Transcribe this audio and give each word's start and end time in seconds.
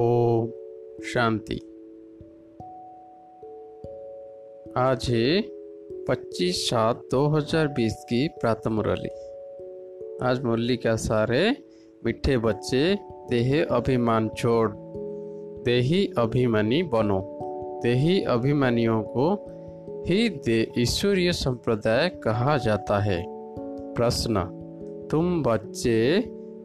ओम 0.00 0.50
शांति। 1.04 1.54
आज 4.76 5.06
है 5.10 5.40
पच्चीस 6.08 6.70
सात 6.70 7.00
दो 7.10 7.26
हज़ार 7.28 7.68
बीस 7.68 8.04
की 8.08 8.28
प्रातः 8.28 8.70
मुरली। 8.70 9.08
आज 10.22 10.44
मुरली 10.44 10.76
का 10.76 10.96
सारे 10.96 11.56
मिठे 12.04 12.38
बच्चे 12.38 12.98
देह 13.30 13.64
अभिमान 13.64 14.28
छोड़, 14.28 14.70
देही 15.64 16.12
अभिमानी 16.18 16.82
बनो, 16.82 17.20
देही 17.82 18.22
अभिमानियों 18.22 19.02
को 19.02 19.34
ही 20.08 20.28
दे 20.28 20.72
ईश्वरीय 20.78 21.32
संप्रदाय 21.32 22.08
कहा 22.08 22.56
जाता 22.56 22.98
है। 22.98 23.24
प्रश्न, 23.94 24.44
तुम 25.10 25.42
बच्चे 25.42 26.16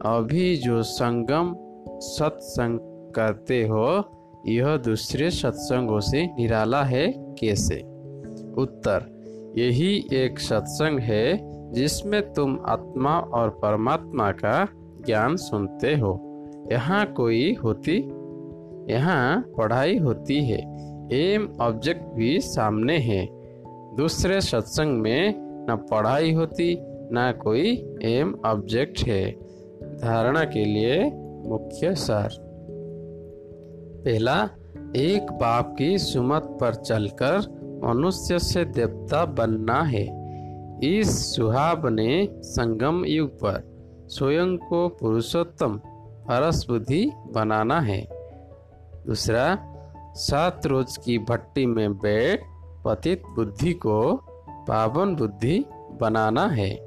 अभी 0.06 0.56
जो 0.56 0.82
संगम, 0.82 1.54
सत्संग 2.00 2.93
करते 3.16 3.62
हो, 3.62 3.86
यह 4.46 4.76
दूसरे 4.76 5.30
सत्संगों 5.30 6.00
से 6.00 6.26
निराला 6.26 6.82
है 6.82 7.06
कैसे? 7.40 7.76
उत्तर, 8.58 9.54
यही 9.58 10.08
एक 10.12 10.38
सत्संग 10.38 10.98
है 10.98 11.54
जिसमें 11.72 12.32
तुम 12.32 12.58
आत्मा 12.66 13.18
और 13.18 13.50
परमात्मा 13.50 14.30
का 14.32 14.68
ज्ञान 15.06 15.36
सुनते 15.36 15.94
हो। 15.96 16.20
यहाँ 16.72 17.04
कोई 17.12 17.54
होती, 17.54 17.96
यहाँ 18.92 19.40
पढ़ाई 19.56 19.96
होती 19.98 20.44
है। 20.44 20.60
एम 21.12 21.48
ऑब्जेक्ट 21.60 22.04
भी 22.14 22.40
सामने 22.40 22.98
है। 22.98 23.26
दूसरे 23.96 24.40
सत्संग 24.40 25.00
में 25.00 25.34
न 25.70 25.76
पढ़ाई 25.90 26.32
होती, 26.32 26.76
न 26.80 27.32
कोई 27.42 27.96
एम 28.02 28.34
ऑब्जेक्ट 28.46 29.00
है। 29.08 29.30
धारणा 29.96 30.44
के 30.44 30.64
लिए 30.64 31.04
मुख्य 31.46 31.94
सार। 31.94 32.43
पहला, 34.04 34.48
एक 34.96 35.32
बाप 35.32 35.74
की 35.78 35.98
सुमत 35.98 36.42
पर 36.60 36.74
चलकर 36.74 37.38
मनुष्य 37.84 38.38
से 38.38 38.64
देवता 38.64 39.24
बनना 39.24 39.82
है। 39.82 40.24
इस 40.98 41.36
सुहाब 41.36 41.86
ने 41.86 42.28
संगम 42.32 43.04
युग 43.04 43.30
पर 43.30 43.62
स्वयं 44.08 44.56
को 44.56 44.88
पुरुषोत्तम 44.88 45.80
हरस 46.30 46.66
बुद्धि 46.68 47.10
बनाना 47.34 47.80
है। 47.80 48.08
दूसरा, 49.06 49.58
सात 50.14 50.66
रोज 50.66 50.96
की 50.96 51.18
भट्टी 51.18 51.66
में 51.66 51.98
बैठ 51.98 52.40
पतित 52.84 53.22
बुद्धि 53.36 53.72
को 53.72 54.20
पावन 54.68 55.16
बुद्धि 55.16 55.64
बनाना 56.00 56.46
है। 56.46 56.78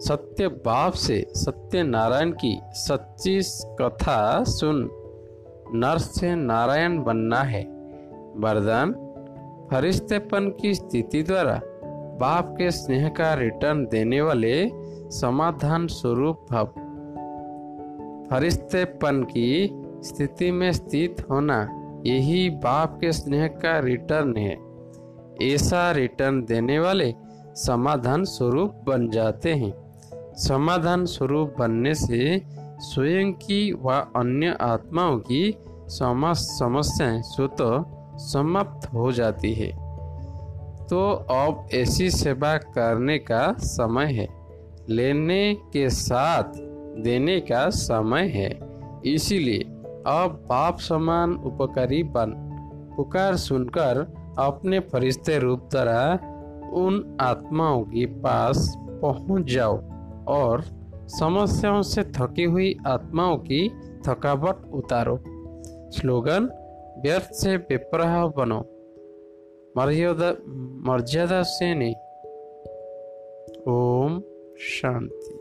सत्य 0.00 0.48
बाप 0.48 0.92
से 0.92 1.26
सत्य 1.34 1.82
नारायण 1.82 2.30
की 2.30 2.60
सच्ची 2.64 3.40
कथा 3.82 4.44
सुन 4.44 4.99
नर 5.74 5.98
से 5.98 6.34
नारायण 6.34 7.02
बनना 7.02 7.42
है। 7.42 7.62
वरदान, 8.36 8.92
फरिश्तेपन 9.70 10.54
की 10.60 10.74
स्थिति 10.74 11.22
द्वारा 11.22 11.60
बाप 12.20 12.54
के 12.58 12.70
स्नेह 12.70 13.08
का 13.08 13.34
रिटर्न 13.34 13.84
देने 13.84 14.20
वाले 14.20 14.70
समाधान 15.10 15.86
स्वरूप 15.86 16.46
भव। 16.50 16.66
फरिश्तेपन 18.30 19.22
की 19.22 19.70
स्थिति 20.02 20.50
में 20.50 20.72
स्थित 20.72 21.26
होना, 21.30 21.68
यही 22.06 22.50
बाप 22.50 22.98
के 23.00 23.12
स्नेह 23.12 23.46
का 23.46 23.78
रिटर्न 23.78 24.36
है। 24.36 24.58
ऐसा 25.54 25.90
रिटर्न 25.92 26.44
देने 26.44 26.78
वाले 26.78 27.14
समाधान 27.54 28.24
स्वरूप 28.24 28.74
बन 28.86 29.10
जाते 29.10 29.54
हैं। 29.54 29.72
समाधान 30.34 31.04
स्वरूप 31.04 31.54
बनने 31.58 31.94
से 31.94 32.42
स्वयं 32.80 33.32
की 33.32 33.72
व 33.72 33.90
अन्य 33.90 34.56
आत्माओं 34.60 35.18
की 35.18 35.58
समस्त 35.88 36.50
समस्याएँ 36.50 37.22
स्वतः 37.22 37.84
समाप्त 38.16 38.94
हो 38.94 39.12
जाती 39.12 39.54
है। 39.54 39.90
तो 40.88 41.12
अब 41.30 41.68
ऐसी 41.74 42.10
सेवा 42.10 42.56
करने 42.56 43.18
का 43.18 43.54
समय 43.58 44.04
है। 44.04 44.28
लेने 44.88 45.54
के 45.54 45.90
साथ 45.90 46.42
देने 47.02 47.40
का 47.40 47.70
समय 47.70 48.26
है। 48.28 48.60
इसीलिए 49.14 49.58
अब 50.06 50.46
बाप 50.48 50.78
समान 50.78 51.32
उपकारी 51.32 52.02
बन, 52.02 52.32
पुकार 52.96 53.36
सुनकर 53.36 54.14
अपने 54.38 54.80
फरिश्ते 54.80 55.38
रूप 55.38 55.68
द्वारा 55.70 56.18
उन 56.72 57.16
आत्माओं 57.20 57.82
के 57.82 58.06
पास 58.06 58.74
पहुँच 58.78 59.44
जाओ 59.44 59.80
और 60.28 60.64
समस्याओं 61.10 61.82
से 61.82 62.02
थकी 62.02 62.44
हुई 62.44 62.76
आत्माओं 62.86 63.36
की 63.36 63.68
थकावट 64.08 64.70
उतारो। 64.72 65.18
स्लोगन, 65.90 66.48
व्यर्थ 67.02 67.32
से 67.32 67.58
बेपरह 67.58 68.26
बनो। 68.26 68.60
मर्यादा 69.76 70.32
मर्यादा 70.90 71.42
से 71.42 71.74
नहीं। 71.74 71.94
ओम 73.68 74.22
शांति। 74.58 75.36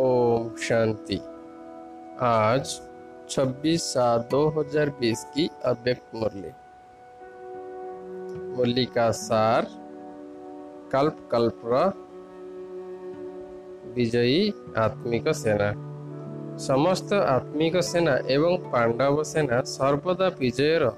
ओम 0.00 0.56
शांति। 0.56 1.20
आज 2.20 2.89
26 3.29 3.77
सात 3.85 4.27
2020 4.33 5.23
की 5.33 5.47
अव्यक्त 5.65 6.15
मुरली 6.15 6.51
मुरली 8.55 8.85
का 8.95 9.09
सार 9.19 9.67
कल्प 10.93 11.17
कल्प 11.31 11.61
विजयी 13.95 14.43
आत्मिक 14.77 15.29
सेना 15.35 15.71
समस्त 16.65 17.13
आत्मिक 17.13 17.81
सेना 17.83 18.17
एवं 18.29 18.69
पांडव 18.71 19.23
सेना 19.23 19.61
सर्वदा 19.69 20.27
विजयर 20.39 20.89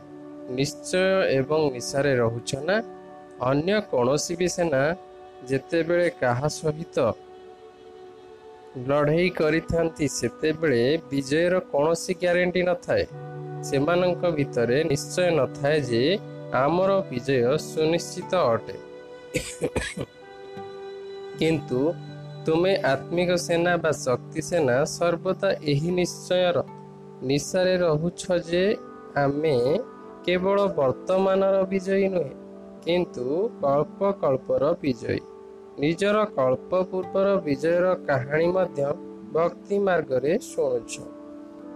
ନିଶ୍ଚୟ 0.50 1.00
ଏବଂ 1.30 1.62
ନିଶାରେ 1.74 2.12
ରହୁଛ 2.18 2.52
ନା 2.68 2.76
ଅନ୍ୟ 3.48 3.80
କୌଣସି 3.92 4.34
ବି 4.40 4.48
ସେନା 4.54 4.82
ଯେତେବେଳେ 5.50 6.08
କାହା 6.22 6.48
ସହିତ 6.52 6.98
ଲଢ଼େଇ 8.73 9.31
କରିଥାନ୍ତି 9.37 10.07
ସେତେବେଳେ 10.09 10.83
ବିଜୟର 11.11 11.55
କୌଣସି 11.73 12.13
ଗ୍ୟାରେଣ୍ଟି 12.21 12.61
ନଥାଏ। 12.69 13.05
ସେମାନଙ୍କ 13.69 14.23
ଭିତରେ 14.37 14.79
ନିଶ୍ଚୟ 14.93 15.27
ନଥାଏ 15.39 15.79
ଯେ 15.89 16.05
ଆମର 16.61 16.91
ବିଜୟ 17.11 17.59
ସୁନିଶ୍ଚିତ 17.65 18.33
ଅଟେ। 18.53 18.77
କିନ୍ତୁ 21.39 21.81
ତୁମେ 22.47 22.73
ଆତ୍ମିକ 22.93 23.31
ସେନା 23.47 23.75
ବା 23.83 23.93
ଶକ୍ତି 24.05 24.41
ସେନା 24.49 24.77
ସର୍ବଦା 24.97 25.51
ଏହି 25.73 25.91
ନିଶ୍ଚୟର 25.99 26.57
ନିଶାରେ 27.29 27.75
ରହୁଛ 27.85 28.23
ଯେ 28.49 28.65
ଆମେ 29.25 29.57
କେବଳ 30.25 30.59
ବର୍ତ୍ତମାନର 30.79 31.57
ବିଜୟୀ 31.73 32.09
ନୁହେଁ 32.15 32.35
କିନ୍ତୁ 32.85 33.27
କଳ୍ପ 33.63 34.01
କଳ୍ପର 34.23 34.63
ବିଜୟୀ। 34.83 35.21
ନିଜର 35.81 36.25
କଳ୍ପ 36.25 36.71
ପୂର୍ବର 36.83 37.29
ବିଜୟର 37.37 37.95
କାହାଣୀ 38.09 38.47
ମଧ୍ୟ 38.47 38.85
ଭକ୍ତି 39.33 39.79
ମାର୍ଗରେ 39.79 40.39
ଶୁଣୁଛ। 40.39 40.93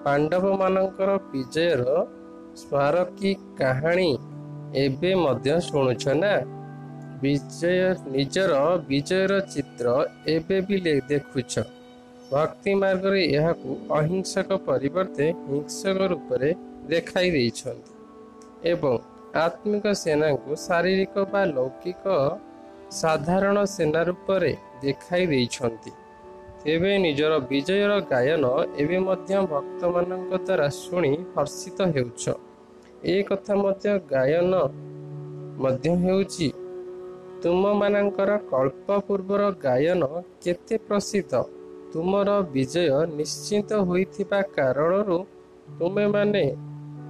ପାଣ୍ଡବମାନଙ୍କର 0.05 1.11
ବିଜୟର 1.33 1.83
ସ୍ମାରକୀ 2.57 3.35
କାହାଣୀ 3.59 4.19
ଏବେ 4.75 5.15
ମଧ୍ୟ 5.15 5.61
ଶୁଣୁଛ 5.61 6.05
ନା? 6.15 6.35
ବିଜୟ 7.23 7.95
ନିଜର 8.07 8.53
ବିଜୟର 8.89 9.41
ଚିତ୍ର 9.41 9.87
ଏବେ 10.27 10.61
ବି 10.61 10.77
ଦେଖୁଛ। 11.09 11.55
ଭକ୍ତି 12.31 12.75
ମାର୍ଗରେ 12.75 13.21
ଏହାକୁ 13.25 13.71
ଅହିଂସକ 13.91 14.49
ପରିବର୍ତ୍ତେ 14.67 15.27
ହିଂସକ 15.49 15.99
ରୂପରେ 16.13 16.51
ଦେଖାଇ 16.89 17.31
ଦେଇଛନ୍ତି। 17.31 17.93
ଏବଂ 18.71 18.99
ଆତ୍ମିକ 19.35 19.85
ସେନାଙ୍କୁ 19.93 20.53
ଶାରୀରିକ 20.57 21.15
ବା 21.33 21.45
ଲୌକିକ 21.45 22.05
ସାଧାରଣ 22.91 23.65
ସେନା 23.65 24.03
ରୂପରେ 24.03 24.57
ଦେଖାଇ 24.83 25.27
ଦେଇଛନ୍ତି। 25.27 25.91
ତେବେ 26.65 26.99
ନିଜର 26.99 27.39
ବିଜୟର 27.39 28.01
ଗାୟନ 28.01 28.45
ଏବେ 28.79 28.99
ମଧ୍ୟ 28.99 29.35
ଭକ୍ତମାନଙ୍କ 29.47 30.33
ଦ୍ୱାରା 30.37 30.69
ଶୁଣି 30.69 31.17
ହର୍ଷିତ 31.37 31.79
ହେଉଛ। 31.83 32.25
ଏ 33.05 33.23
କଥା 33.23 33.55
ମଧ୍ୟ 33.55 33.99
ଗାୟନ 34.11 34.55
ମଧ୍ୟ 35.59 35.89
ହେଉଛି। 35.91 36.53
ତୁମମାନଙ୍କର 37.43 38.39
କଳ୍ପ 38.51 38.87
ପୂର୍ବର 39.01 39.51
ଗାୟନ 39.51 40.03
କେତେ 40.45 40.79
ପ୍ରସିଦ୍ଧ? 40.79 41.45
ତୁମର 41.93 42.43
ବିଜୟ 42.43 43.07
ନିଶ୍ଚିତ 43.07 43.71
ହୋଇଥିବା 43.73 44.43
କାରଣରୁ 44.43 45.19
ତୁମେମାନେ 45.79 46.57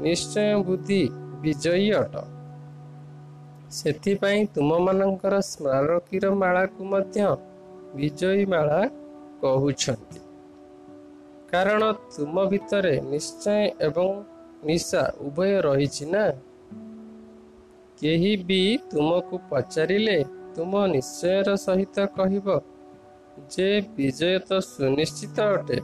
ନିଶ୍ଚୟ 0.01 0.63
ବୁଦ୍ଧି 0.63 1.09
ବିଜୟୀ 1.43 1.93
ଅଟ। 1.93 2.36
ସେଥିପାଇଁ 3.71 4.47
ତୁମମାନଙ୍କର 4.47 5.41
ସ୍ମାରକୀର 5.41 6.31
ମାଳାକୁ 6.35 6.85
ମଧ୍ୟ 6.85 7.37
ବିଜୟୀ 7.95 8.47
ମାଳା 8.47 8.81
କହୁଛନ୍ତି। 9.41 10.21
କାରଣ 11.51 11.93
ତୁମ 11.93 12.45
ଭିତରେ 12.45 13.01
ନିଶ୍ଚୟ 13.01 13.71
ଏବଂ 13.81 14.25
ନିଶା 14.65 15.03
ଉଭୟ 15.21 15.61
ରହିଛି 15.61 16.05
ନା? 16.07 16.33
କେହି 17.99 18.37
ବି 18.37 18.79
ତୁମକୁ 18.91 19.41
ପଚାରିଲେ 19.51 20.25
ତୁମ 20.55 20.87
ନିଶ୍ଚୟର 20.87 21.57
ସହିତ 21.57 22.07
କହିବ 22.07 22.61
ଯେ 23.51 23.81
ବିଜୟ 23.97 24.39
ତ 24.39 24.61
ସୁନିଶ୍ଚିତ 24.61 25.41
ଅଟେ। 25.41 25.79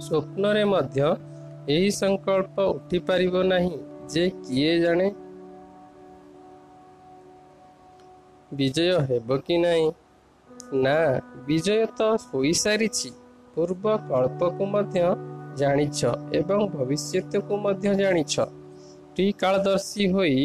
ସ୍ୱପ୍ନରେ 0.00 0.64
ମଧ୍ୟ 0.64 1.16
ଏହି 1.68 1.90
ସଂକଳ୍ପ 1.90 2.56
ଉଠିପାରିବ 2.60 3.42
ନାହିଁ 3.42 3.78
ଯେ 4.08 4.30
କିଏ 4.30 4.80
ଜାଣେ 4.80 5.29
ବିଜୟ 8.52 8.94
ହେବ 9.08 9.36
କି 9.46 9.56
ନାହିଁ? 9.58 9.88
ନା 10.84 10.98
ବିଜୟ 11.46 11.82
ତ 11.98 12.00
ହୋଇସାରିଛି। 12.24 13.10
ପୂର୍ବ 13.54 13.84
କଳ୍ପକୁ 14.08 14.64
ମଧ୍ୟ 14.74 15.04
ଜାଣିଛ 15.56 16.00
ଏବଂ 16.32 16.60
ଭବିଷ୍ୟତକୁ 16.74 17.54
ମଧ୍ୟ 17.64 17.94
ଜାଣିଛ। 18.00 18.34
ତ୍ରିକାଳଦର୍ଶୀ 19.14 20.04
ହୋଇ 20.14 20.36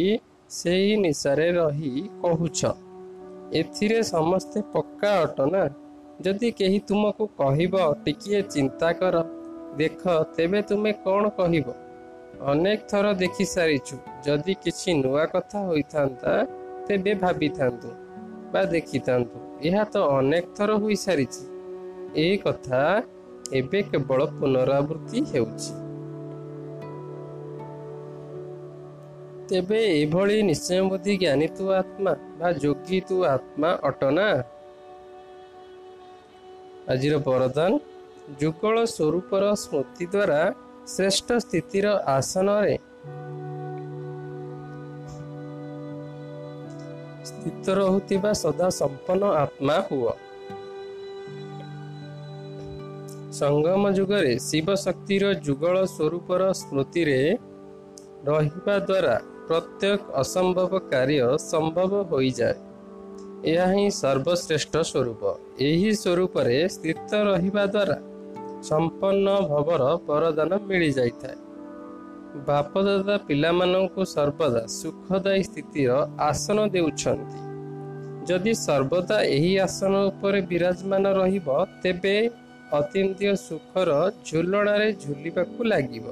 ସେହି 0.49 0.93
ନିଶାରେ 1.03 1.47
ରହି 1.51 1.91
କହୁଛ 2.21 2.59
ଏଥିରେ 3.59 3.99
ସମସ୍ତେ 4.03 4.59
ପକ୍କା 4.73 5.11
ଅଟ 5.23 5.37
ନା? 5.53 5.63
ଯଦି 6.21 6.49
କେହି 6.59 6.79
ତୁମକୁ 6.87 7.23
କହିବ 7.39 7.73
ଟିକିଏ 8.05 8.41
ଚିନ୍ତା 8.53 8.89
କର। 8.99 9.15
ଦେଖ 9.77 10.01
ତେବେ 10.35 10.61
ତୁମେ 10.69 10.91
କ'ଣ 11.05 11.23
କହିବ? 11.39 11.67
ଅନେକ 12.51 12.79
ଥର 12.91 13.05
ଦେଖି 13.13 13.45
ସାରିଛୁ 13.45 13.95
ଯଦି 14.25 14.53
କିଛି 14.63 14.89
ନୂଆ 15.01 15.25
କଥା 15.33 15.59
ହୋଇଥାନ୍ତା 15.69 16.33
ତେବେ 16.87 17.13
ଭାବିଥାନ୍ତୁ 17.23 17.89
ବା 18.53 18.61
ଦେଖିଥାନ୍ତୁ 18.73 19.37
ଏହା 19.67 19.83
ତ 19.93 19.95
ଅନେକ 20.17 20.45
ଥର 20.57 20.69
ହୋଇସାରିଛି। 20.83 21.43
ଏହି 22.21 22.35
କଥା 22.45 22.81
ଏବେ 23.59 23.79
କେବଳ 23.91 24.19
ପୁନରାବୃତ୍ତି 24.37 25.19
ହେଉଛି। 25.31 25.71
ତେବେ 29.49 29.79
ଏଭଳି 30.01 30.37
ନିଶ୍ଚୟ 30.49 30.83
ବୁଦ୍ଧି 30.91 31.13
ଜ୍ଞାନୀ 31.23 31.47
ତୁ 31.57 31.63
ଆତ୍ମା 31.79 32.13
ବା 32.39 32.49
ଯୋଗୀ 32.63 32.99
ତୁ 33.07 33.17
ଆତ୍ମା 33.35 33.69
ଅଟନା 33.89 34.27
ଆଜିର 36.93 37.15
ବରଦାନ 37.27 37.71
ଯୁଗଳ 38.41 38.75
ସ୍ୱରୂପର 38.95 39.43
ସ୍ମୃତି 39.63 40.05
ଦ୍ୱାରା 40.13 40.41
ଶ୍ରେଷ୍ଠ 40.93 41.27
ସ୍ଥିତିର 41.45 41.85
ଆସନରେ 42.17 42.75
ସ୍ଥିତ 47.25 47.65
ରହୁଥିବା 47.79 48.31
ସଦା 48.43 48.67
ସମ୍ପନ୍ନ 48.79 49.23
ଆତ୍ମା 49.43 49.77
ହୁଅ। 49.87 50.13
ସଙ୍ଗମ 53.39 53.83
ଯୁଗରେ 53.97 54.33
ଶିବ 54.39 54.67
ଶକ୍ତିର 54.75 55.23
ଯୁଗଳ 55.47 55.75
ସ୍ୱରୂପର 55.85 56.41
ସ୍ମୃତିରେ 56.61 57.19
ରହିବା 58.27 58.75
ଦ୍ୱାରା 58.89 59.15
ପ୍ରତ୍ୟେକ 59.47 60.01
ଅସମ୍ଭବ 60.21 60.71
କାର୍ଯ୍ୟ 60.91 61.29
ସମ୍ଭବ 61.51 61.91
ହୋଇଯାଏ। 62.11 62.57
ଏହା 63.51 63.65
ହିଁ 63.73 63.87
ସର୍ବଶ୍ରେଷ୍ଠ 64.01 64.73
ସ୍ୱରୂପ। 64.91 65.21
ଏହି 65.59 65.89
ସ୍ୱରୂପରେ 66.01 66.57
ସ୍ଥିତ 66.75 67.11
ରହିବା 67.29 67.63
ଦ୍ୱାରା 67.75 67.97
ସମ୍ପନ୍ନ 68.69 69.27
ଭବର 69.51 69.83
ବରଦାନ 70.07 70.51
ମିଳିଯାଇଥାଏ। 70.69 71.37
ବାପଦାଦା 72.35 73.15
ପିଲାମାନଙ୍କୁ 73.27 74.03
ସର୍ବଦା 74.05 74.61
ସୁଖଦାୟୀ 74.71 75.43
ସ୍ଥିତିର 75.43 75.91
ଆସନ 76.19 76.57
ଦେଉଛନ୍ତି। 76.73 77.39
ଯଦି 78.27 78.53
ସର୍ବଦା 78.65 79.17
ଏହି 79.35 79.51
ଆସନ 79.59 79.93
ଉପରେ 80.09 80.39
ବିରାଜମାନ 80.51 81.03
ରହିବ 81.19 81.47
ତେବେ 81.83 82.15
ଅତୀନ୍ଦ୍ରିୟ 82.79 83.35
ସୁଖର 83.47 83.89
ଝୁଲଣାରେ 84.27 84.89
ଝୁଲିବାକୁ 85.03 85.59
ଲାଗିବ। 85.71 86.05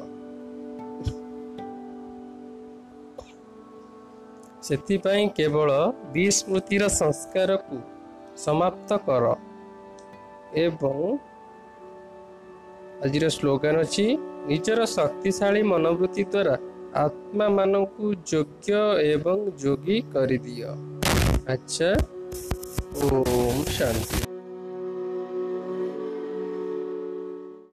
ସେଥିପାଇଁ 4.63 5.25
କେବଳ 5.37 5.69
ବିସ୍ମୃତିର 6.13 6.83
ସଂସ୍କାରକୁ 7.01 7.77
ସମାପ୍ତ 8.37 8.89
କର 9.07 9.25
ଏବଂ 10.65 10.97
ଆଜିର 13.05 13.25
ସ୍ଲୋଗାନ 13.35 13.75
ଅଛି 13.85 14.05
ନିଜର 14.49 14.79
ଶକ୍ତିଶାଳୀ 14.97 15.61
ମନୋବୃତ୍ତି 15.71 16.23
ଦ୍ୱାରା 16.33 16.55
ଆତ୍ମାମାନଙ୍କୁ 17.05 18.05
ଯୋଗ୍ୟ 18.31 18.79
ଏବଂ 19.13 19.37
ଯୋଗୀ 19.63 19.97
କରିଦିଅ। 20.13 20.69
ଆଚ୍ଛା 21.53 21.89
ଓମ୍ 23.05 23.63
ଶାନ୍ତି। 23.77 24.32